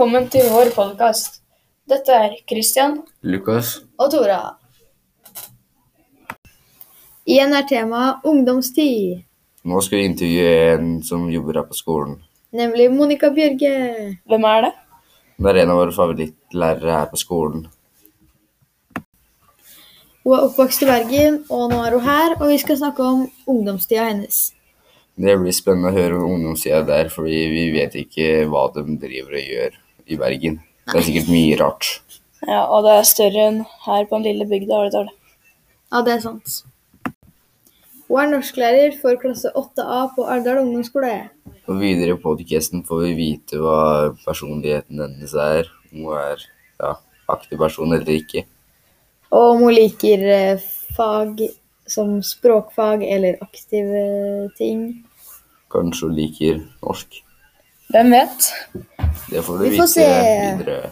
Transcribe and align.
velkommen 0.00 0.30
til 0.32 0.46
vår 0.48 0.70
podkast. 0.72 1.42
Dette 1.84 2.14
er 2.16 2.32
Christian. 2.48 2.94
Lukas, 3.20 3.82
og 4.00 4.08
Tora. 4.08 4.54
Igjen 7.28 7.52
er 7.52 7.66
temaet 7.68 8.24
ungdomstid, 8.24 9.18
nå 9.68 9.82
skal 9.84 10.00
vi 10.00 10.06
intervjue 10.08 10.54
en 10.70 10.86
som 11.04 11.26
jobber 11.28 11.58
her 11.60 11.66
på 11.68 11.76
skolen. 11.76 12.14
nemlig 12.50 12.86
Monica 12.90 13.28
Bjørge. 13.28 14.16
Hvem 14.24 14.44
er 14.44 14.62
det? 14.62 14.70
Det 15.36 15.50
er 15.52 15.60
en 15.64 15.74
av 15.74 15.80
våre 15.82 15.92
favorittlærere 15.92 16.96
her 16.96 17.12
på 17.12 17.20
skolen. 17.20 17.68
Hun 20.24 20.32
er 20.38 20.46
oppvokst 20.46 20.82
i 20.82 20.88
Bergen, 20.88 21.44
og 21.50 21.68
nå 21.74 21.82
er 21.84 21.98
hun 21.98 22.08
her, 22.08 22.38
og 22.40 22.48
vi 22.48 22.56
skal 22.56 22.80
snakke 22.80 23.04
om 23.04 23.28
ungdomstida 23.46 24.08
hennes. 24.08 24.54
Det 25.20 25.36
blir 25.36 25.52
spennende 25.52 25.92
å 25.92 25.98
høre 26.00 26.24
om 26.24 26.38
ungdomstida 26.38 26.80
der, 26.88 27.12
fordi 27.12 27.44
vi 27.52 27.68
vet 27.76 28.00
ikke 28.00 28.48
hva 28.48 28.64
de 28.72 28.96
driver 28.96 29.36
og 29.36 29.44
gjør 29.52 29.80
i 30.10 30.18
Bergen. 30.18 30.60
Det 30.90 30.98
er 30.98 31.06
sikkert 31.06 31.30
mye 31.30 31.56
rart. 31.60 31.88
Ja, 32.46 32.64
Og 32.66 32.84
det 32.86 32.96
er 32.96 33.08
større 33.08 33.46
enn 33.50 33.62
her 33.86 34.06
på 34.08 34.18
den 34.18 34.26
lille 34.26 34.46
bygda 34.48 34.84
Årdal. 34.86 35.10
Ja, 35.92 36.02
det 36.06 36.16
er 36.16 36.22
sant. 36.24 36.62
Hun 38.10 38.18
er 38.18 38.30
norsklærer 38.32 38.96
for 38.98 39.18
klasse 39.22 39.52
8A 39.54 40.00
på 40.16 40.24
Alvdal 40.26 40.64
ungdomsskole. 40.64 41.12
Og 41.70 41.76
videre 41.78 42.16
i 42.16 42.22
podcasten 42.22 42.82
får 42.86 43.04
vi 43.04 43.12
vite 43.18 43.60
hva 43.62 44.10
personligheten 44.24 44.98
hennes 44.98 45.34
er. 45.38 45.70
Om 45.92 46.08
hun 46.08 46.16
er 46.18 46.42
ja, 46.80 46.96
aktiv 47.30 47.60
person 47.60 47.94
eller 47.94 48.10
ikke. 48.16 48.44
Og 49.30 49.46
om 49.52 49.62
hun 49.66 49.76
liker 49.76 50.26
eh, 50.26 50.68
fag 50.96 51.44
som 51.90 52.18
språkfag 52.26 53.04
eller 53.06 53.38
aktive 53.46 54.02
ting. 54.58 55.04
Kanskje 55.70 56.08
hun 56.08 56.18
liker 56.18 56.62
norsk. 56.82 57.22
Hvem 57.90 58.10
vet? 58.10 58.40
Det 59.30 59.44
får 59.44 59.52
du 59.56 59.62
Vi 59.64 59.76
får 59.76 59.82
vite 59.82 59.86
se. 59.86 60.56
videre. 60.58 60.90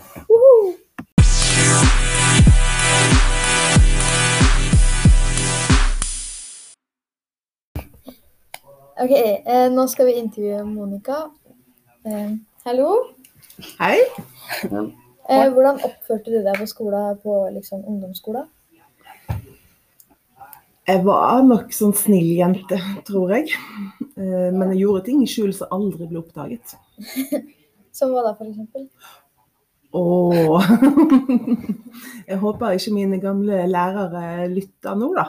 Ok, 8.98 9.12
eh, 9.46 9.68
nå 9.70 9.86
skal 9.86 10.06
vi 10.06 10.12
intervjue 10.18 10.64
Monica. 10.66 11.18
Eh, 12.06 12.30
hallo. 12.66 12.90
Hei. 13.78 13.98
Eh, 15.30 15.48
hvordan 15.52 15.78
oppførte 15.84 16.33
du 16.33 16.38
deg 16.42 16.56
på 16.58 16.66
skolen, 16.66 17.18
på 17.22 17.34
liksom, 17.55 17.84
ungdomsskolen? 17.86 18.48
Jeg 20.89 21.03
var 21.05 21.42
nok 21.44 21.72
sånn 21.77 21.92
snill 21.92 22.31
jente, 22.39 22.78
tror 23.05 23.34
jeg. 23.34 23.53
Eh, 24.17 24.48
Men 24.56 24.70
jeg 24.72 24.86
gjorde 24.86 25.05
ting 25.11 25.20
i 25.20 25.28
skjul 25.28 25.50
som 25.53 25.69
aldri 25.75 26.08
ble 26.08 26.22
oppdaget. 26.22 26.77
Som 27.98 28.12
hva 28.14 28.22
da, 28.22 28.30
eksempel? 28.45 28.84
Og 29.98 30.61
jeg 32.30 32.39
håper 32.39 32.77
ikke 32.77 32.92
mine 32.95 33.19
gamle 33.19 33.64
lærere 33.67 34.47
lytter 34.53 34.95
nå, 35.00 35.08
da. 35.17 35.25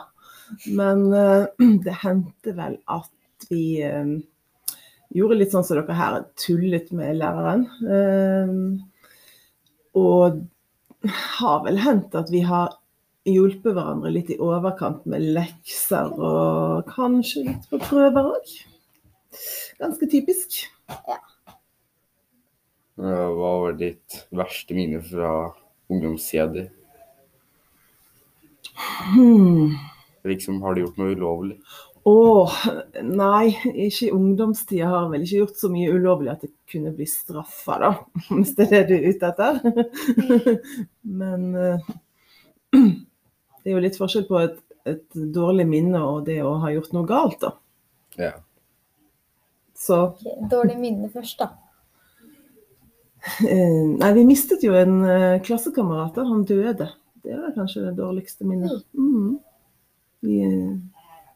Men 0.77 1.07
eh, 1.17 1.47
det 1.85 1.95
hendte 2.03 2.53
vel 2.55 2.77
at 2.93 3.49
vi 3.49 3.81
eh, 3.83 4.13
gjorde 5.17 5.39
litt 5.39 5.55
sånn 5.55 5.65
som 5.65 5.79
dere 5.81 5.97
her, 5.97 6.19
tullet 6.39 6.91
med 6.95 7.17
læreren. 7.19 7.65
Og 9.97 10.43
har 11.39 11.63
vel 11.65 11.81
hendt 11.81 12.15
at 12.19 12.29
vi 12.31 12.45
har 12.45 12.77
hjulpet 13.27 13.73
hverandre 13.75 14.11
litt 14.13 14.31
i 14.33 14.39
overkant 14.41 15.05
med 15.09 15.25
lekser 15.35 16.11
og 16.15 16.87
kanskje 16.89 17.45
litt 17.49 17.67
på 17.71 17.79
prøver 17.83 18.31
òg. 18.35 18.53
Ganske 19.79 20.09
typisk. 20.11 20.63
Ja, 20.89 21.19
Hva 22.99 23.51
var 23.63 23.77
ditt 23.79 24.23
verste 24.35 24.75
minne 24.75 24.99
fra 25.03 25.53
ungdomstida 25.89 26.47
di? 26.55 26.65
Hmm. 29.13 29.77
Liksom, 30.27 30.61
har 30.61 30.75
du 30.75 30.83
gjort 30.83 30.99
noe 30.99 31.15
ulovlig? 31.15 31.59
Åh, 32.09 32.53
nei, 33.03 33.51
ikke 33.85 34.07
i 34.07 34.13
ungdomstida 34.15 34.87
har 34.87 35.03
jeg 35.03 35.11
vel 35.13 35.25
ikke 35.25 35.41
gjort 35.41 35.61
så 35.61 35.69
mye 35.71 35.91
ulovlig 35.93 36.31
at 36.31 36.45
det 36.45 36.51
kunne 36.71 36.93
bli 36.95 37.07
straffa, 37.09 37.75
da. 37.83 37.91
Hvis 38.31 38.55
det 38.57 38.67
er 38.69 38.71
det 38.71 38.85
du 38.89 38.95
er 38.97 39.07
ute 39.11 39.29
etter. 39.29 39.53
Men 41.21 41.49
eh, 41.59 41.89
det 43.63 43.71
er 43.71 43.75
jo 43.77 43.81
litt 43.83 43.97
forskjell 43.99 44.25
på 44.29 44.39
et, 44.41 44.57
et 44.89 45.03
dårlig 45.35 45.65
minne 45.67 45.99
og 46.05 46.25
det 46.27 46.39
å 46.45 46.55
ha 46.63 46.71
gjort 46.73 46.93
noe 46.95 47.05
galt, 47.09 47.39
da. 47.41 47.51
Ja. 48.19 48.31
Så 49.79 49.99
Dårlig 50.51 50.77
minne 50.79 51.09
først, 51.13 51.39
da. 51.39 51.49
eh, 53.47 53.85
Nei, 53.99 54.09
vi 54.17 54.25
mistet 54.27 54.63
jo 54.63 54.73
en 54.75 54.97
eh, 55.07 55.37
klassekamerat. 55.45 56.17
Han 56.27 56.43
døde. 56.47 56.89
Det 57.23 57.31
er 57.35 57.53
kanskje 57.55 57.85
det 57.89 57.95
dårligste 57.99 58.47
minnet. 58.47 58.83
Mm. 58.95 59.37
I 60.27 60.39
eh, 60.47 60.75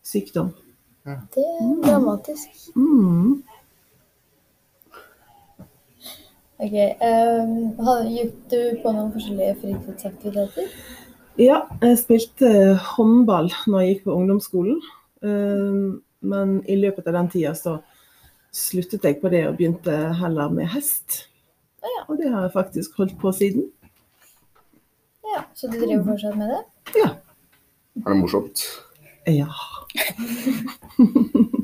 sykdom. 0.03 0.51
Det 1.03 1.44
er 1.44 1.72
dramatisk. 1.84 2.50
Mm. 2.79 3.41
Ok, 6.63 6.75
um, 7.03 7.75
har- 7.85 8.05
Gikk 8.07 8.35
du 8.51 8.59
på 8.84 8.91
noen 8.95 9.09
forskjellige 9.11 9.55
fritidsaktiviteter? 9.61 10.69
Ja, 11.42 11.64
jeg 11.82 11.98
spilte 11.98 12.50
håndball 12.94 13.50
når 13.68 13.82
jeg 13.82 13.94
gikk 13.96 14.04
på 14.08 14.18
ungdomsskolen. 14.20 14.82
Eh, 15.26 16.00
Men 16.24 16.52
i 16.72 16.76
løpet 16.80 17.08
av 17.10 17.18
den 17.18 17.30
tida 17.34 17.52
så 17.58 17.82
sluttet 18.56 19.04
jeg 19.04 19.18
på 19.20 19.28
det 19.34 19.42
og 19.50 19.58
begynte 19.58 19.92
heller 20.16 20.50
med 20.54 20.70
hest. 20.72 21.26
Og 22.08 22.16
det 22.18 22.30
har 22.32 22.46
jeg 22.46 22.54
faktisk 22.54 22.96
holdt 22.98 23.18
på 23.20 23.32
siden. 23.36 23.66
Ja, 25.34 25.42
Så 25.54 25.68
du 25.68 25.80
driver 25.82 26.06
fortsatt 26.14 26.38
med 26.38 26.50
det? 26.54 26.62
Ja. 26.96 27.10
Er 28.06 28.10
det 28.14 28.18
morsomt? 28.22 28.64
Ja. 29.28 29.50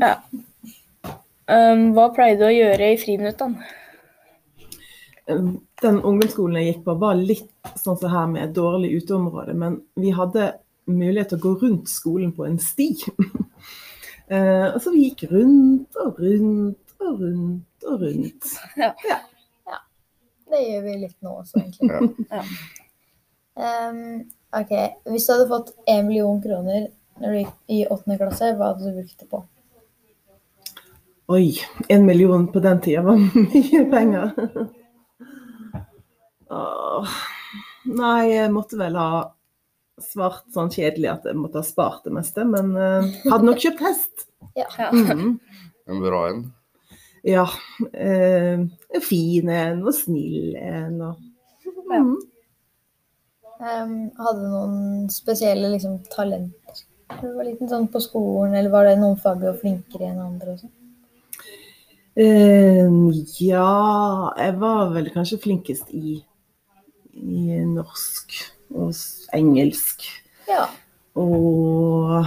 Ja. 0.00 0.14
Um, 1.50 1.90
hva 1.96 2.06
pleide 2.14 2.40
du 2.40 2.46
å 2.46 2.54
gjøre 2.54 2.92
i 2.94 2.98
friminuttene? 3.00 3.66
Den 5.82 6.00
ungdomsskolen 6.02 6.58
jeg 6.60 6.72
gikk 6.72 6.82
på 6.86 6.96
var 7.00 7.18
litt 7.18 7.72
sånn 7.80 7.98
som 8.00 8.12
her 8.12 8.26
med 8.30 8.44
et 8.44 8.56
dårlig 8.56 8.92
uteområde, 9.00 9.54
men 9.56 9.80
vi 10.00 10.12
hadde 10.16 10.52
mulighet 10.90 11.32
til 11.32 11.40
å 11.40 11.44
gå 11.44 11.54
rundt 11.62 11.90
skolen 11.92 12.34
på 12.36 12.48
en 12.48 12.58
sti. 12.62 12.92
Eh, 14.30 14.66
og 14.70 14.76
så 14.78 14.92
vi 14.94 15.08
gikk 15.08 15.24
rundt 15.32 15.96
og 15.98 16.20
rundt 16.22 16.92
og 17.02 17.16
rundt 17.18 17.86
og 17.90 18.02
rundt. 18.04 18.50
Ja, 18.78 18.92
Det 20.46 20.60
gjør 20.68 20.84
vi 20.84 20.92
litt 21.00 21.16
nå 21.26 21.32
også, 21.40 21.58
egentlig. 21.58 22.28
Ja. 22.30 22.44
Um, 23.90 24.30
ok, 24.54 24.70
Hvis 25.10 25.26
du 25.26 25.32
hadde 25.32 25.48
fått 25.50 25.72
én 25.90 26.06
million 26.06 26.38
kroner 26.42 26.86
når 27.18 27.26
du 27.26 27.38
gikk 27.40 27.74
i 27.74 27.80
åttende 27.90 28.20
klasse, 28.20 28.52
hva 28.54 28.70
hadde 28.70 28.86
du 28.86 29.00
brukt 29.00 29.18
det 29.18 29.28
på? 29.34 29.42
Oi, 31.34 31.58
en 31.88 32.06
million 32.06 32.46
på 32.54 32.62
den 32.62 32.80
tida 32.86 33.02
var 33.06 33.18
mye 33.34 33.82
penger. 33.90 34.30
Åh, 36.50 37.18
nei, 37.86 38.22
jeg 38.32 38.52
måtte 38.54 38.78
vel 38.80 38.96
ha 38.98 39.10
svart 40.00 40.46
sånn 40.54 40.72
kjedelig 40.72 41.10
at 41.12 41.28
jeg 41.28 41.38
måtte 41.38 41.60
ha 41.60 41.66
spart 41.66 42.06
det 42.06 42.14
meste, 42.16 42.46
men 42.48 42.72
uh, 42.74 43.06
hadde 43.30 43.46
nok 43.46 43.62
kjøpt 43.62 43.86
hest. 43.88 44.14
Ja. 44.56 44.66
Mm. 44.90 45.36
En 45.86 45.98
bra 46.02 46.20
en. 46.30 46.38
Ja. 47.22 47.44
Uh, 47.92 48.64
en 48.66 49.04
fin 49.04 49.50
en 49.52 49.84
og 49.84 49.94
snill 49.94 50.56
en 50.58 50.96
og 51.10 51.26
Ja. 51.90 52.00
Mhm. 52.00 52.18
Um, 53.60 53.90
hadde 54.16 54.40
du 54.40 54.46
noen 54.48 55.08
spesielle 55.12 55.68
liksom, 55.68 55.98
talenter 56.08 56.78
da 57.10 57.18
du 57.20 57.34
var 57.36 57.44
liten, 57.44 57.68
sånn 57.68 57.88
på 57.92 58.00
skolen, 58.00 58.54
eller 58.56 58.72
var 58.72 58.86
det 58.88 58.94
noen 59.00 59.18
fag 59.20 59.42
du 59.42 59.48
var 59.50 59.58
flinkere 59.60 60.06
enn 60.08 60.22
andre? 60.22 60.54
Også? 60.54 60.70
Eh, 62.20 62.88
ja, 63.44 64.32
jeg 64.38 64.54
var 64.62 64.94
vel 64.94 65.10
kanskje 65.14 65.40
flinkest 65.42 65.90
i, 65.96 66.20
i 67.20 67.60
norsk 67.68 68.38
og 68.70 68.94
engelsk. 69.36 70.06
Ja. 70.48 70.66
Og 71.18 72.20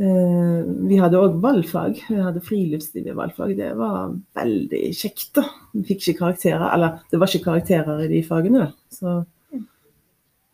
eh, 0.00 0.60
vi 0.90 0.98
hadde 1.00 1.20
òg 1.20 1.38
valgfag. 1.42 2.00
Vi 2.08 2.18
hadde 2.20 2.42
friluftsliv 2.44 3.10
i 3.10 3.16
valgfag. 3.16 3.54
Det 3.58 3.70
var 3.78 4.16
veldig 4.38 4.82
kjekt, 4.96 5.30
da. 5.38 5.46
Vi 5.74 5.84
fikk 5.88 6.04
ikke 6.04 6.18
karakterer. 6.24 6.66
Eller 6.74 6.98
det 7.10 7.20
var 7.20 7.30
ikke 7.30 7.48
karakterer 7.50 8.04
i 8.04 8.10
de 8.12 8.24
fagene, 8.26 8.66
da. 8.66 8.70
Så 8.92 9.16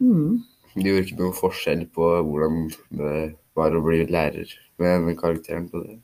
mm. 0.03 0.43
Det 0.77 0.85
gjorde 0.85 1.07
ikke 1.07 1.23
noe 1.23 1.37
forskjell 1.37 1.87
på 1.97 2.11
hvordan 2.29 2.67
det 2.99 3.17
var 3.57 3.73
å 3.73 3.81
bli 3.85 4.03
lærer 4.13 4.51
med 4.83 5.07
den 5.09 5.17
karakteren 5.17 5.71
på 5.73 5.81
det. 5.81 5.97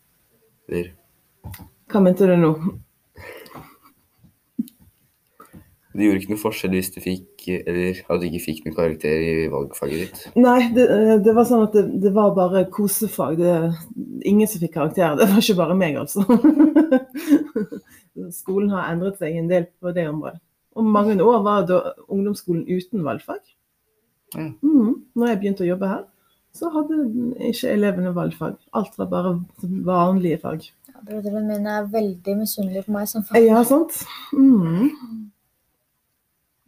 Eller, 0.71 0.95
Hva 1.93 2.01
mente 2.01 2.29
du 2.29 2.33
nå? 2.41 2.55
Det 5.93 6.07
gjorde 6.07 6.21
ikke 6.23 6.33
noe 6.33 6.41
forskjell 6.41 6.73
hvis 6.73 6.89
du 6.95 7.01
fikk, 7.05 7.43
eller 7.53 7.99
at 8.09 8.21
du 8.23 8.27
ikke 8.29 8.41
fikk 8.47 8.61
noen 8.65 8.77
karakter 8.79 9.25
i 9.27 9.33
valgfaget 9.53 9.99
ditt. 10.01 10.23
Nei, 10.41 10.71
det, 10.73 10.87
eh, 10.89 11.17
det 11.25 11.35
var 11.37 11.45
sånn 11.49 11.67
at 11.67 11.75
det, 11.77 11.83
det 12.01 12.13
var 12.17 12.31
bare 12.37 12.63
kosefag. 12.73 13.37
Det, 13.41 13.57
ingen 14.29 14.49
som 14.49 14.63
fikk 14.63 14.73
karakter. 14.79 15.19
Det 15.21 15.27
var 15.29 15.43
ikke 15.43 15.59
bare 15.59 15.77
meg, 15.77 15.99
altså. 16.01 16.25
Skolen 18.43 18.73
har 18.73 18.89
endret 18.93 19.19
seg 19.21 19.37
en 19.37 19.51
del 19.51 19.67
på 19.81 19.93
det 19.97 20.07
området. 20.09 20.41
Og 20.77 20.87
mange 20.89 21.19
år 21.21 21.43
var 21.45 21.67
da 21.69 21.81
ungdomsskolen 22.09 22.65
uten 22.69 23.05
valgfag. 23.05 23.43
Ja. 24.33 24.47
Mm, 24.65 24.95
Når 25.13 25.29
jeg 25.29 25.41
begynte 25.43 25.65
å 25.67 25.69
jobbe 25.69 25.91
her, 25.91 26.07
så 26.57 26.69
hadde 26.73 26.97
ikke 27.49 27.69
elevene 27.73 28.13
valgfag. 28.17 28.57
Alt 28.77 28.97
var 29.01 29.11
bare 29.13 29.35
vanlige 29.89 30.41
fag. 30.41 30.65
Ja, 30.89 31.01
Brødrene 31.05 31.45
mine 31.49 31.77
er 31.81 31.89
veldig 31.93 32.39
misunnelige 32.41 32.87
på 32.89 32.95
meg 32.97 33.09
som 33.09 33.25
fag. 33.29 33.41
Ja, 33.45 33.61
sant? 33.69 34.01
Mhm. 34.33 35.29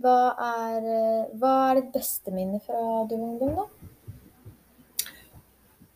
Hva 0.04 0.34
er, 0.36 0.84
eh, 0.84 1.36
hva 1.40 1.50
er 1.70 1.78
ditt 1.80 1.94
beste 1.94 2.32
minne 2.34 2.58
fra 2.60 2.76
var 2.76 3.12
ungdom, 3.16 3.54
da? 3.56 3.64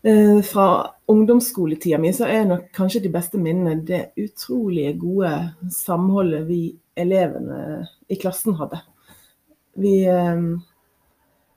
Eh, 0.09 0.43
Fra 0.43 0.95
ungdomsskoletida 1.07 1.99
mi 1.99 2.13
så 2.17 2.25
er 2.25 2.47
nok 2.49 2.71
kanskje 2.73 3.03
de 3.05 3.11
beste 3.13 3.37
minnene 3.37 3.83
det 3.85 4.13
utrolig 4.17 4.95
gode 5.01 5.33
samholdet 5.75 6.47
vi 6.49 6.63
elevene 6.97 7.89
i 8.09 8.17
klassen 8.17 8.57
hadde. 8.57 8.81
Vi, 9.77 10.07
eh, 10.07 10.41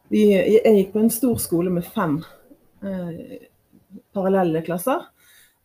vi 0.10 0.26
Jeg 0.34 0.76
gikk 0.76 0.94
på 0.94 1.00
en 1.06 1.10
stor 1.10 1.38
skole 1.40 1.72
med 1.72 1.86
fem 1.86 2.20
eh, 2.84 3.48
parallelle 4.12 4.62
klasser. 4.66 5.08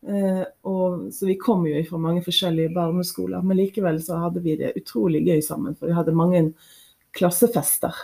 Eh, 0.05 0.43
og, 0.69 1.09
så 1.15 1.27
vi 1.27 1.39
kom 1.41 1.65
jo 1.67 1.81
fra 1.89 1.99
mange 2.01 2.23
forskjellige 2.27 2.75
barneskoler, 2.75 3.43
men 3.43 3.59
likevel 3.59 3.99
så 4.05 4.21
hadde 4.27 4.43
vi 4.45 4.57
det 4.61 4.75
utrolig 4.79 5.25
gøy 5.27 5.41
sammen. 5.45 5.77
For 5.79 5.91
vi 5.91 5.97
hadde 5.97 6.15
mange 6.17 6.43
klassefester, 7.17 7.97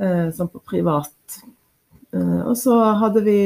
eh, 0.00 0.28
sånn 0.36 0.50
på 0.52 0.62
privat. 0.68 1.38
Eh, 2.12 2.40
og 2.44 2.54
så 2.60 2.76
hadde 3.00 3.24
vi 3.26 3.38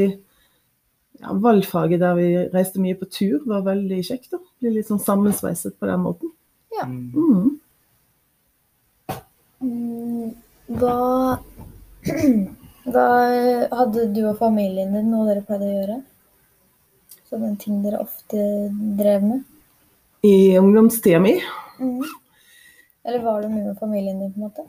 ja, 1.21 1.33
valgfaget 1.33 2.03
der 2.03 2.19
vi 2.19 2.31
reiste 2.53 2.83
mye 2.83 2.99
på 2.99 3.09
tur, 3.09 3.39
var 3.49 3.65
veldig 3.69 4.03
kjekt. 4.05 4.33
da. 4.35 4.43
Ble 4.61 4.75
litt 4.75 4.91
sånn 4.91 5.03
sammensveiset 5.03 5.79
på 5.79 5.89
den 5.89 6.03
måten. 6.05 6.35
Ja. 6.77 6.85
Mm. 6.85 7.55
Mm, 9.65 10.35
Hva, 10.77 11.39
hva 12.93 13.07
hadde 13.79 14.05
du 14.13 14.21
og 14.29 14.37
familien 14.43 14.93
din 14.93 15.09
noe 15.09 15.31
dere 15.31 15.47
pleide 15.47 15.71
å 15.71 15.77
gjøre? 15.79 15.99
Sånne 17.27 17.57
ting 17.59 17.81
dere 17.85 17.99
ofte 18.05 18.39
drev 18.99 19.25
med? 19.27 19.45
I 20.27 20.57
ungdomstida 20.61 21.21
mi 21.23 21.37
Mm. 21.77 22.01
Eller 23.07 23.21
var 23.23 23.43
du 23.43 23.49
mye 23.53 23.67
med 23.67 23.77
familien 23.79 24.17
din, 24.19 24.31
på 24.33 24.41
en 24.41 24.47
måte? 24.49 24.63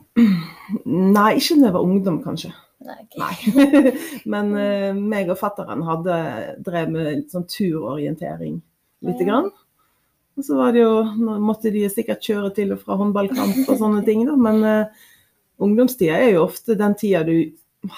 Nei, 1.16 1.30
ikke 1.40 1.56
da 1.58 1.70
jeg 1.70 1.74
var 1.74 1.86
ungdom, 1.86 2.18
kanskje. 2.22 2.50
Nei, 2.84 2.98
Okay. 3.08 3.18
Nei. 3.18 3.92
Men 4.32 4.50
uh, 4.54 4.92
meg 4.94 5.30
og 5.32 5.38
fatteren 5.40 5.80
hadde 5.86 6.18
drev 6.66 6.92
med 6.92 7.08
litt 7.08 7.32
sånn 7.34 7.46
turorientering 7.50 8.60
lite 9.02 9.24
Ja. 9.24 9.30
grann. 9.30 9.48
Og 10.38 10.44
så 10.46 10.54
var 10.60 10.70
det 10.76 10.84
jo, 10.84 10.92
nå 11.18 11.38
måtte 11.42 11.72
de 11.74 11.82
sikkert 11.90 12.22
kjøre 12.22 12.52
til 12.54 12.76
og 12.76 12.84
fra 12.84 12.94
håndballkamp 13.00 13.64
og 13.64 13.80
sånne 13.80 14.04
ting, 14.08 14.22
da. 14.28 14.36
Men 14.38 14.62
uh, 14.62 15.08
ungdomstida 15.64 16.20
er 16.20 16.36
jo 16.36 16.44
ofte 16.44 16.76
den 16.78 16.94
tida 17.00 17.24
du 17.26 17.34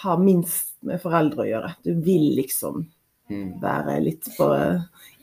har 0.05 0.17
minst 0.23 0.71
med 0.87 1.03
foreldre 1.03 1.45
å 1.45 1.51
gjøre. 1.51 1.75
Du 1.85 1.93
vil 2.07 2.31
liksom. 2.39 2.87
Være 3.62 4.00
litt 4.05 4.29
på 4.37 4.50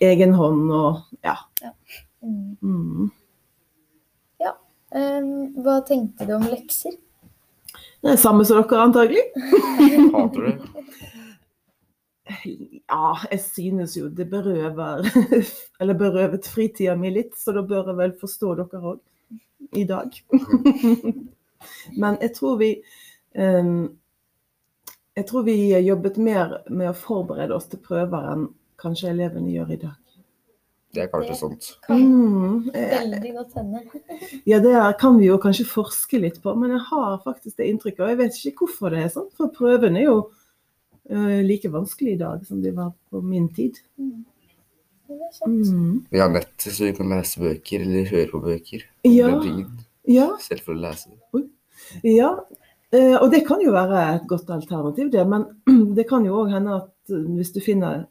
egen 0.03 0.33
hånd 0.37 0.67
og 0.71 1.01
ja. 1.25 1.37
Mm. 2.23 2.57
Mm. 2.61 3.09
Um, 4.95 5.51
hva 5.59 5.81
tenkte 5.83 6.25
du 6.27 6.33
om 6.37 6.45
lekser? 6.47 6.95
Det 8.01 8.13
er 8.13 8.19
samme 8.21 8.45
som 8.47 8.61
dere, 8.61 8.85
antagelig. 8.85 9.23
Hater 10.13 10.45
du? 10.45 10.51
Ja, 12.27 13.13
jeg 13.31 13.41
synes 13.43 13.95
jo 13.97 14.09
det 14.11 14.25
berøver 14.27 15.05
Eller 15.79 15.95
berøvet 15.95 16.47
fritida 16.47 16.95
mi 16.99 17.11
litt, 17.15 17.35
så 17.39 17.55
da 17.55 17.63
bør 17.67 17.91
jeg 17.91 17.99
vel 17.99 18.15
forstå 18.19 18.53
dere 18.61 18.81
òg 18.93 19.77
i 19.79 19.83
dag. 19.87 20.15
Men 22.01 22.19
jeg 22.23 22.33
tror 22.37 22.59
vi 22.61 22.71
ehm, 23.35 23.87
Jeg 25.17 25.25
tror 25.25 25.47
vi 25.47 25.57
jobbet 25.81 26.19
mer 26.21 26.59
med 26.69 26.91
å 26.91 26.97
forberede 26.97 27.55
oss 27.55 27.65
til 27.71 27.81
prøver 27.81 28.27
enn 28.33 28.51
kanskje 28.77 29.09
elevene 29.09 29.49
gjør 29.49 29.73
i 29.73 29.79
dag. 29.87 29.95
Det 30.93 31.03
er 31.03 31.09
kanskje 31.11 31.35
sånt. 31.37 31.65
Kan 31.85 32.03
Mm, 32.03 32.69
eh, 32.73 32.93
veldig 33.01 33.33
godt 33.33 33.53
hende. 33.57 33.81
ja, 34.51 34.59
det 34.59 34.75
kan 34.99 35.17
vi 35.19 35.27
jo 35.27 35.37
kanskje 35.41 35.65
forske 35.67 36.21
litt 36.21 36.37
på, 36.41 36.53
men 36.55 36.71
jeg 36.75 36.83
har 36.89 37.17
faktisk 37.25 37.57
det 37.57 37.67
inntrykket. 37.71 38.03
Og 38.05 38.09
jeg 38.13 38.19
vet 38.21 38.39
ikke 38.39 38.65
hvorfor 38.65 38.93
det 38.93 39.03
er 39.03 39.11
sånn, 39.13 39.27
for 39.37 39.51
prøvene 39.53 39.99
er 39.99 40.07
jo 40.07 40.17
eh, 41.09 41.41
like 41.45 41.69
vanskelig 41.73 42.15
i 42.15 42.21
dag 42.21 42.45
som 42.47 42.61
de 42.61 42.71
var 42.77 42.93
på 43.09 43.21
min 43.21 43.49
tid. 43.57 43.81
Mm. 43.97 44.23
Det. 45.07 45.33
Mm. 45.47 46.05
Vi 46.11 46.19
har 46.19 46.29
nett, 46.29 46.55
så 46.61 46.83
vi 46.83 46.93
kan 46.95 47.09
lese 47.09 47.39
bøker 47.41 47.83
eller 47.83 48.09
høre 48.11 48.29
på 48.31 48.43
bøker. 48.43 48.87
Ja. 49.07 49.33
Det 49.41 49.67
Ja, 50.07 50.29
Selv 50.39 50.63
for 50.63 50.77
å 50.77 50.81
lese 50.81 51.11
det. 51.11 51.45
Ja, 52.05 52.31
eh, 52.95 53.15
og 53.17 53.31
det 53.33 53.43
kan 53.47 53.63
jo 53.63 53.73
være 53.75 54.03
et 54.15 54.27
godt 54.29 54.51
alternativ, 54.53 55.11
det. 55.13 55.25
Men 55.27 55.47
det 55.97 56.07
kan 56.09 56.25
jo 56.27 56.43
òg 56.43 56.53
hende 56.55 56.77
at 56.81 57.13
eh, 57.13 57.25
hvis 57.37 57.53
du 57.55 57.61
finner 57.63 58.05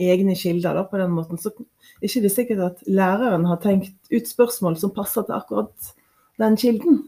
egne 0.00 0.34
kilder 0.38 0.78
da, 0.78 0.84
på 0.88 1.00
den 1.00 1.12
måten, 1.12 1.40
så 1.40 1.52
er 1.52 1.64
det 2.00 2.10
ikke 2.10 2.32
sikkert 2.32 2.66
at 2.66 2.84
læreren 2.88 3.44
har 3.48 3.60
tenkt 3.60 3.96
ut 4.12 4.28
spørsmål 4.28 4.78
som 4.80 4.94
passer 4.96 5.26
til 5.28 5.36
akkurat 5.36 5.92
den 6.40 6.56
kilden. 6.60 7.02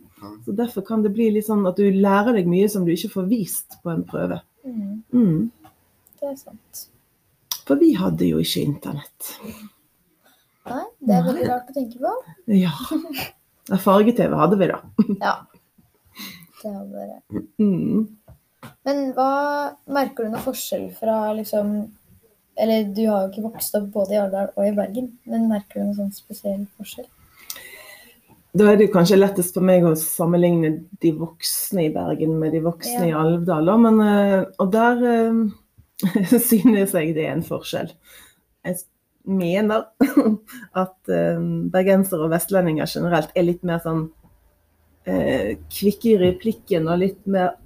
Så 0.44 0.52
Derfor 0.54 0.84
kan 0.86 1.02
det 1.02 1.14
bli 1.16 1.30
litt 1.34 1.48
sånn 1.48 1.64
at 1.66 1.78
du 1.80 1.88
lærer 1.90 2.36
deg 2.36 2.50
mye 2.50 2.68
som 2.70 2.84
du 2.86 2.92
ikke 2.94 3.14
får 3.16 3.28
vist 3.30 3.78
på 3.82 3.90
en 3.90 4.04
prøve. 4.06 4.38
Mm. 4.62 5.02
Mm. 5.10 5.72
Det 6.20 6.28
er 6.30 6.36
sant. 6.38 6.82
For 7.66 7.80
vi 7.80 7.92
hadde 7.98 8.28
jo 8.28 8.42
ikke 8.42 8.62
internett. 8.62 9.32
Nei, 10.70 10.84
det 11.02 11.16
er 11.16 11.24
veldig 11.26 11.48
rart 11.48 11.70
å 11.72 11.76
tenke 11.78 12.02
på. 12.02 12.16
Ja. 12.58 12.74
Ja, 13.70 13.76
Farge-TV 13.78 14.32
hadde 14.34 14.56
vi, 14.58 14.66
da. 14.66 14.78
Ja. 15.20 15.32
Det 16.62 16.70
er 16.70 16.84
bare... 16.92 17.44
Mm. 17.58 18.06
Men 18.86 19.00
hva 19.16 19.32
merker 19.90 20.26
du 20.26 20.34
noe 20.34 20.44
forskjell 20.44 20.84
fra 20.94 21.32
liksom 21.34 21.72
Eller 22.62 22.84
du 22.94 23.00
har 23.08 23.24
jo 23.24 23.32
ikke 23.32 23.48
vokst 23.48 23.74
opp 23.74 23.88
både 23.94 24.14
i 24.14 24.20
Arendal 24.20 24.52
og 24.54 24.68
i 24.68 24.74
Bergen, 24.76 25.08
men 25.26 25.48
merker 25.50 25.80
du 25.80 25.86
noen 25.86 25.98
sånn 25.98 26.14
spesiell 26.14 26.62
forskjell? 26.76 27.08
Da 28.52 28.66
er 28.68 28.76
det 28.76 28.90
kanskje 28.92 29.16
lettest 29.16 29.56
for 29.56 29.64
meg 29.64 29.84
å 29.88 29.94
sammenligne 29.96 30.74
de 31.00 31.14
voksne 31.16 31.86
i 31.86 31.92
Bergen 31.94 32.34
med 32.40 32.52
de 32.52 32.60
voksne 32.60 33.06
i 33.06 33.12
Ja. 33.14 33.22
Alvdal. 33.24 33.70
Men, 33.80 34.00
eh, 34.04 34.44
og 34.60 34.72
der 34.74 35.00
eh, 35.08 36.38
synes 36.50 36.92
jeg 36.92 37.14
det 37.16 37.24
er 37.24 37.32
en 37.32 37.46
forskjell. 37.46 37.94
Jeg 38.68 38.82
mener 39.24 39.86
at 40.84 41.08
eh, 41.08 41.40
bergensere 41.72 42.26
og 42.26 42.34
vestlendinger 42.34 42.90
generelt 42.92 43.32
er 43.34 43.48
litt 43.48 43.64
mer 43.64 43.80
sånn 43.80 44.10
eh, 45.08 45.58
kvikke 45.72 46.14
i 46.14 46.20
replikken 46.20 46.88
og 46.88 47.02
litt 47.02 47.26
mer 47.26 47.58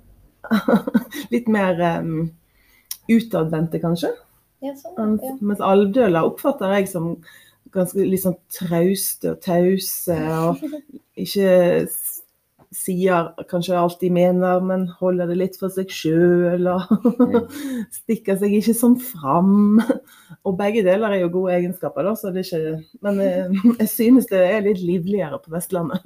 Litt 1.32 1.48
mer 1.50 1.80
um, 1.98 2.28
utadvendte, 3.10 3.80
kanskje. 3.82 4.12
Ja, 4.62 4.72
sånn. 4.78 5.16
Ja. 5.18 5.32
mens 5.44 5.62
alvdøler 5.64 6.26
oppfatter 6.26 6.70
jeg 6.76 6.86
som 6.90 7.16
ganske 7.74 8.04
litt 8.06 8.22
sånn 8.22 8.38
trauste 8.52 9.34
og 9.34 9.40
tause, 9.44 10.16
og 10.16 10.62
ikke 11.24 11.50
sier 12.76 13.30
kanskje 13.50 13.76
alt 13.78 14.00
de 14.02 14.10
mener, 14.12 14.60
men 14.64 14.86
holder 15.00 15.30
det 15.30 15.36
litt 15.38 15.58
for 15.60 15.72
seg 15.72 15.92
sjøl, 15.92 16.66
og 16.72 17.46
stikker 18.00 18.38
seg 18.40 18.56
ikke 18.58 18.74
sånn 18.76 18.98
fram. 19.00 19.80
Og 20.46 20.56
begge 20.58 20.84
deler 20.86 21.14
er 21.14 21.24
jo 21.24 21.32
gode 21.38 21.56
egenskaper, 21.56 22.06
da, 22.06 22.16
så 22.18 22.32
det 22.34 22.44
er 22.44 22.50
ikke 22.50 23.06
Men 23.06 23.22
jeg, 23.22 23.62
jeg 23.80 23.92
synes 23.92 24.28
det 24.32 24.42
er 24.44 24.66
litt 24.66 24.82
livligere 24.82 25.40
på 25.42 25.54
Vestlandet. 25.54 26.04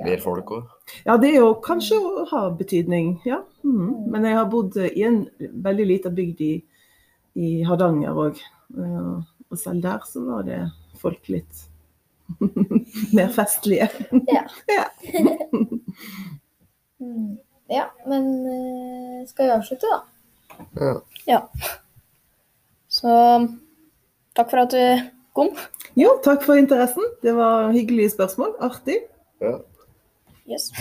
Ja. 0.00 0.06
Mer 0.06 0.20
folk 0.22 0.50
òg. 0.56 0.68
Ja, 1.04 1.18
det 1.20 1.34
er 1.34 1.42
jo 1.42 1.50
kanskje 1.60 1.98
å 2.00 2.24
ha 2.30 2.46
betydning, 2.56 3.18
ja. 3.28 3.42
Mm. 3.66 4.08
Men 4.14 4.24
jeg 4.24 4.38
har 4.38 4.46
bodd 4.48 4.78
i 4.80 5.02
en 5.04 5.18
veldig 5.66 5.86
liten 5.90 6.14
bygd 6.16 6.40
i, 6.46 6.52
i 7.36 7.50
Hardanger 7.68 8.16
òg. 8.24 8.40
Og 9.50 9.58
selv 9.60 9.82
der 9.84 10.00
så 10.08 10.22
var 10.24 10.46
det 10.48 10.62
folk 11.02 11.28
litt 11.28 11.66
mer 13.16 13.32
festlige. 13.36 13.90
Ja. 14.30 14.46
Ja. 14.76 14.88
Mm. 17.00 17.38
ja, 17.72 17.86
men 18.04 18.26
eh, 18.44 19.20
skal 19.24 19.46
vi 19.46 19.52
avslutte, 19.54 19.88
da? 19.88 20.90
Ja. 21.24 21.38
Så 22.92 23.14
takk 24.36 24.50
for 24.52 24.60
at 24.66 24.74
du 24.76 25.06
kom. 25.32 25.48
Jo, 25.96 26.10
takk 26.20 26.44
for 26.44 26.60
interessen. 26.60 27.06
Det 27.24 27.32
var 27.38 27.72
hyggelige 27.72 28.12
spørsmål. 28.12 28.52
Artig. 28.68 28.98
ja. 29.40 29.54
Yes. 30.50 30.72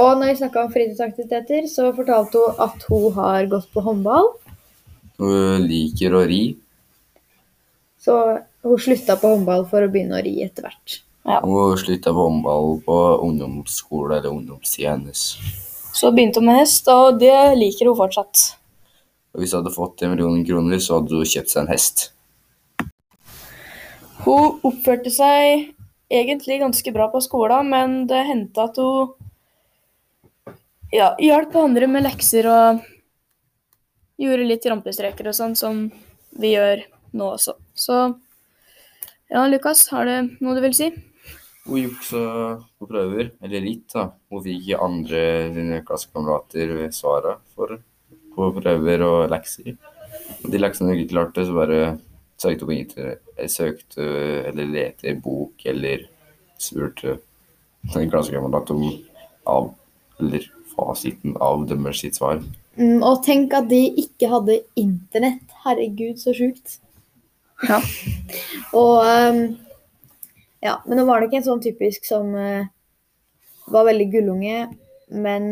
Og 0.00 0.16
når 0.16 0.30
vi 0.30 0.36
snakka 0.38 0.62
om 0.64 0.70
fritidsaktiviteter, 0.72 1.66
så 1.68 1.90
fortalte 1.94 2.40
hun 2.40 2.60
at 2.66 2.86
hun 2.88 3.12
har 3.14 3.46
gått 3.50 3.68
på 3.74 3.82
håndball. 3.84 4.32
Hun 5.20 5.66
liker 5.68 6.16
å 6.16 6.24
ri. 6.26 6.40
Så 8.00 8.16
hun 8.64 8.80
slutta 8.80 9.18
på 9.20 9.34
håndball 9.34 9.66
for 9.68 9.84
å 9.84 9.92
begynne 9.92 10.18
å 10.18 10.24
ri 10.24 10.38
etter 10.46 10.66
hvert. 10.66 11.00
Hun 11.24 11.78
slutta 11.78 12.12
på 12.12 12.22
håndball 12.28 12.78
på 12.84 12.96
ungdomsskole 13.26 14.18
eller 14.18 14.30
ungdomstida 14.30 14.94
hennes. 14.94 15.36
Så 15.92 16.12
begynte 16.12 16.40
hun 16.40 16.48
med 16.48 16.62
hest, 16.62 16.88
og 16.88 17.18
det 17.20 17.34
liker 17.58 17.90
hun 17.90 17.98
fortsatt. 17.98 18.54
Og 19.34 19.42
hvis 19.42 19.52
hun 19.52 19.60
hadde 19.60 19.74
fått 19.74 20.02
en 20.02 20.14
million 20.14 20.40
kroner, 20.46 20.80
så 20.80 20.98
hadde 20.98 21.18
hun 21.18 21.28
kjøpt 21.28 21.52
seg 21.52 21.62
en 21.62 21.72
hest. 21.72 22.06
Hun 24.24 24.60
oppførte 24.66 25.12
seg 25.12 25.70
egentlig 26.10 26.60
ganske 26.60 26.92
bra 26.92 27.08
på 27.12 27.20
skolen, 27.24 27.70
men 27.70 28.00
det 28.10 28.24
hendte 28.28 28.64
at 28.64 28.80
hun 28.80 29.12
ja, 30.90 31.12
hjalp 31.22 31.54
andre 31.56 31.86
med 31.86 32.02
lekser 32.08 32.48
og 32.50 32.80
gjorde 34.20 34.48
litt 34.48 34.66
rampestreker 34.66 35.30
og 35.30 35.36
sånn, 35.36 35.54
som 35.56 35.86
vi 36.40 36.54
gjør 36.56 36.82
nå 37.16 37.30
også. 37.36 37.54
Så 37.74 38.00
ja, 39.30 39.46
Lukas, 39.46 39.86
har 39.94 40.08
du 40.08 40.34
noe 40.42 40.56
du 40.58 40.64
vil 40.64 40.74
si? 40.76 40.90
Hun 41.68 41.82
juksa 41.82 42.20
på 42.80 42.88
prøver, 42.88 43.32
eller 43.44 43.64
litt, 43.64 43.86
da. 43.92 44.08
Hun 44.32 44.44
fikk 44.44 44.70
andre 44.80 45.22
sine 45.54 45.80
klassekamerater 45.86 46.76
svara 46.96 47.36
for 47.54 47.76
på 48.34 48.52
prøver 48.56 49.04
og 49.04 49.18
lekser. 49.32 49.74
De 50.46 50.60
leksene 50.60 50.90
hun 50.90 50.98
ikke 50.98 51.12
klarte, 51.12 51.44
så 51.44 51.56
bare 51.56 51.80
søkte 52.40 52.64
hun 52.64 52.70
på 52.70 52.76
internett, 52.78 53.26
eller 53.36 53.52
søkte 53.52 54.06
eller 54.50 54.72
lette 54.72 55.10
i 55.10 55.18
bok, 55.20 55.66
eller 55.68 56.06
spurte 56.60 57.18
en 57.96 58.10
klassekamerat 58.12 58.72
om 58.72 58.86
av, 59.48 59.70
eller 60.20 60.48
fasiten 60.74 61.36
av 61.40 61.66
deres 61.68 62.00
sitt 62.00 62.16
svar. 62.20 62.40
Mm, 62.80 63.02
og 63.04 63.20
tenk 63.26 63.54
at 63.56 63.68
de 63.68 63.80
ikke 64.00 64.30
hadde 64.30 64.60
internett. 64.80 65.44
Herregud, 65.64 66.20
så 66.20 66.32
sjukt. 66.36 66.78
Ja. 67.68 67.80
Og 68.76 69.02
ehm, 69.04 69.42
Ja, 70.60 70.78
men 70.86 71.00
nå 71.00 71.06
var 71.08 71.20
det 71.20 71.30
ikke 71.30 71.40
en 71.40 71.46
sånn 71.46 71.62
typisk 71.64 72.04
som 72.08 72.34
eh, 72.36 72.68
var 73.72 73.86
veldig 73.88 74.10
gullunge, 74.12 74.66
men 75.10 75.46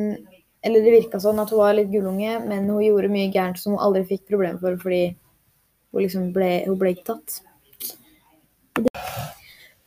Eller 0.61 0.83
det 0.83 0.91
virka 0.91 1.21
sånn 1.23 1.39
at 1.39 1.53
hun 1.55 1.61
var 1.61 1.77
litt 1.79 1.91
gullunge, 1.93 2.33
men 2.43 2.65
hun 2.67 2.83
gjorde 2.83 3.09
mye 3.13 3.29
gærent 3.31 3.61
som 3.61 3.77
hun 3.77 3.83
aldri 3.85 4.03
fikk 4.09 4.25
problemer 4.27 4.59
for 4.59 4.75
fordi 4.83 5.15
hun 5.95 6.03
liksom 6.03 6.33
ble, 6.35 6.49
hun 6.67 6.75
ble 6.81 6.91
ikke 6.97 7.07
tatt. 7.13 7.37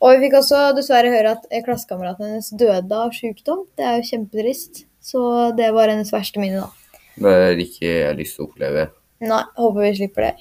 Og 0.01 0.15
vi 0.15 0.21
fikk 0.23 0.37
også 0.39 0.61
dessverre 0.77 1.11
høre 1.13 1.35
at 1.35 1.43
eh, 1.51 1.61
klassekameraten 1.65 2.29
hennes 2.29 2.47
døde 2.57 3.01
av 3.03 3.11
sykdom. 3.13 3.65
Det 3.77 3.85
er 3.85 3.99
jo 3.99 4.07
kjempetrist. 4.13 4.85
Så 5.03 5.21
det 5.57 5.67
var 5.75 5.91
hennes 5.91 6.09
verste 6.13 6.41
minne, 6.41 6.63
da. 6.63 6.97
Det 7.21 7.35
er 7.35 7.61
ikke 7.61 7.85
jeg 7.85 8.07
har 8.07 8.17
lyst 8.17 8.37
til 8.37 8.45
å 8.45 8.49
oppleve. 8.49 8.87
Nei, 9.21 9.43
håper 9.59 9.85
vi 9.85 9.93
slipper 9.99 10.27
det. 10.29 10.33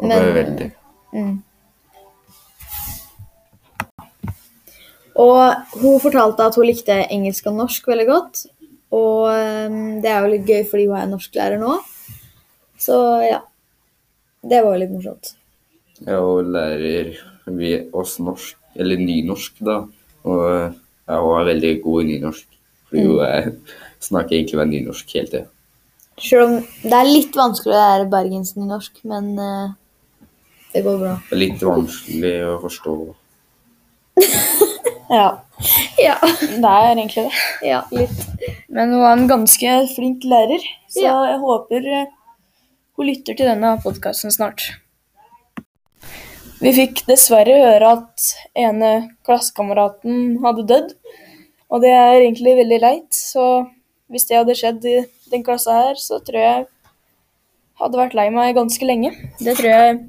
Håper 0.00 0.08
Men- 0.08 0.34
veldig. 0.40 0.68
Mm. 1.12 1.36
Og 5.20 5.80
hun 5.82 6.00
fortalte 6.00 6.46
at 6.46 6.56
hun 6.56 6.68
likte 6.68 6.96
engelsk 7.12 7.48
og 7.50 7.58
norsk 7.58 7.88
veldig 7.90 8.06
godt. 8.08 8.44
Og 8.96 9.28
ehm, 9.30 10.00
det 10.02 10.10
er 10.10 10.24
jo 10.24 10.32
litt 10.32 10.48
gøy 10.48 10.64
fordi 10.70 10.86
hun 10.90 10.98
er 10.98 11.10
norsklærer 11.10 11.60
nå. 11.60 11.76
Så 12.80 12.96
ja. 13.26 13.42
Det 14.40 14.62
var 14.64 14.78
litt 14.80 14.92
morsomt. 14.92 15.34
Ja, 16.06 16.16
hun 16.24 16.54
lærer 16.54 17.12
vi 17.52 17.74
oss 17.92 18.14
norsk, 18.24 18.56
eller 18.72 18.96
nynorsk, 18.96 19.58
da. 19.66 19.82
Og 20.24 20.46
ja, 20.48 21.18
hun 21.20 21.34
er 21.36 21.50
veldig 21.50 21.74
god 21.84 22.02
i 22.02 22.06
nynorsk. 22.14 22.46
Fordi 22.88 23.04
hun 23.04 23.20
er, 23.26 23.50
snakker 24.00 24.38
egentlig 24.38 24.62
bare 24.62 24.72
nynorsk 24.72 25.12
hele 25.18 25.28
tida. 25.28 25.44
Selv 26.20 26.46
om 26.46 26.56
det 26.84 26.96
er 26.96 27.12
litt 27.12 27.36
vanskelig 27.36 27.76
å 27.76 27.82
lære 27.82 28.08
bergensnynorsk, 28.12 29.04
men 29.08 29.30
uh, 29.36 29.76
det 30.72 30.82
går 30.84 30.98
bra. 31.04 31.14
Det 31.28 31.36
er 31.36 31.42
litt 31.44 31.62
vanskelig 31.64 32.34
å 32.48 32.56
forstå. 32.64 32.96
Ja, 35.10 35.30
Ja, 35.98 36.14
det 36.22 36.64
er 36.64 36.94
egentlig 36.94 37.24
det. 37.26 37.40
ja 37.66 37.80
litt. 37.92 38.20
Men 38.70 38.92
hun 38.94 39.02
er 39.02 39.12
en 39.16 39.26
ganske 39.28 39.72
flink 39.94 40.22
lærer, 40.24 40.62
så 40.88 41.02
Ja. 41.04 41.16
jeg 41.32 41.40
håper 41.42 41.88
eh, 42.00 42.06
hun 42.96 43.06
lytter 43.06 43.34
til 43.36 43.46
denne 43.50 43.74
podkasten 43.82 44.30
snart. 44.32 44.68
Vi 46.60 46.72
fikk 46.76 47.02
dessverre 47.08 47.54
høre 47.56 47.90
at 47.96 48.26
ene 48.54 48.90
klassekameraten 49.24 50.38
hadde 50.44 50.66
dødd, 50.68 50.90
og 51.70 51.80
det 51.84 51.90
er 51.96 52.20
egentlig 52.20 52.56
veldig 52.58 52.80
leit. 52.82 53.10
Så 53.16 53.66
hvis 54.10 54.26
det 54.28 54.36
hadde 54.36 54.56
skjedd 54.58 54.84
i 54.84 54.96
den 55.32 55.42
klassa 55.46 55.72
her, 55.86 55.94
så 55.96 56.18
tror 56.24 56.40
jeg 56.44 56.66
hadde 57.80 57.96
vært 58.02 58.14
lei 58.18 58.28
meg 58.34 58.54
ganske 58.58 58.84
lenge. 58.84 59.12
Det 59.40 59.56
tror 59.56 59.70
jeg 59.70 60.00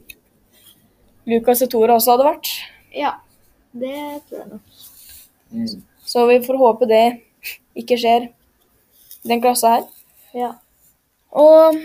Lukas 1.31 1.61
og 1.63 1.69
Tora 1.71 1.95
også 1.95 2.17
hadde 2.17 2.27
vært. 2.27 2.51
Ja, 2.97 3.13
det 3.73 4.21
tror 4.27 4.39
jeg 4.39 4.49
nok. 4.51 5.81
Så 6.11 6.25
vi 6.27 6.39
får 6.43 6.59
håpe 6.59 6.87
det 6.89 7.03
ikke 7.79 7.97
skjer 7.99 8.27
i 9.23 9.31
den 9.31 9.41
klassa 9.43 9.75
her. 9.77 9.85
Ja. 10.35 10.51
Og 11.31 11.77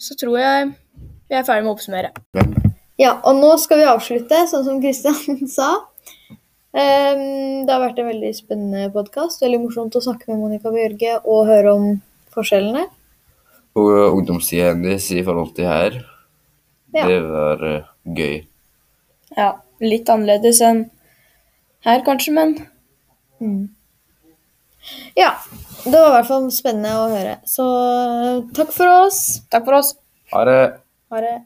så 0.00 0.16
tror 0.20 0.38
jeg 0.40 0.70
vi 1.30 1.38
er 1.38 1.46
ferdig 1.46 1.64
med 1.64 1.72
å 1.72 1.76
oppsummere. 1.76 2.10
Ja, 3.00 3.14
og 3.24 3.38
nå 3.40 3.54
skal 3.62 3.80
vi 3.80 3.86
avslutte, 3.88 4.42
sånn 4.50 4.66
som 4.66 4.80
Kristian 4.82 5.46
sa. 5.58 5.70
Um, 6.70 7.64
det 7.66 7.72
har 7.72 7.80
vært 7.82 7.98
en 8.02 8.10
veldig 8.10 8.30
spennende 8.36 8.90
podkast. 8.94 9.40
Veldig 9.42 9.62
morsomt 9.64 9.96
å 9.96 10.02
snakke 10.04 10.28
med 10.30 10.42
Monica 10.42 10.72
Bjørge 10.74 11.16
og 11.24 11.46
høre 11.48 11.72
om 11.78 11.86
forskjellene. 12.34 12.84
Og 13.80 14.18
ungdomstida 14.18 14.72
hennes 14.74 15.06
i 15.14 15.22
forhold 15.26 15.54
til 15.56 15.70
her, 15.70 16.00
Ja. 16.92 17.06
det 17.06 17.20
var 17.22 17.60
eh, 17.68 17.88
gøy. 18.18 18.40
Ja, 19.36 19.52
litt 19.80 20.08
annerledes 20.10 20.60
enn 20.64 20.84
her 21.86 22.02
kanskje, 22.06 22.32
men 22.36 22.56
Mm. 23.40 23.68
Ja. 25.16 25.30
Det 25.84 25.92
var 25.92 26.08
i 26.08 26.12
hvert 26.18 26.28
fall 26.28 26.50
spennende 26.52 26.92
å 26.92 27.08
høre. 27.08 27.38
Så 27.48 27.64
takk 28.56 28.72
for 28.76 28.86
oss. 29.06 29.40
takk 29.50 29.64
for 29.64 29.80
oss. 29.80 29.94
Ha 30.32 30.44
det! 30.44 30.60
Ha 31.10 31.20
det. 31.24 31.36